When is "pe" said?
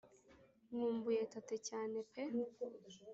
2.11-2.23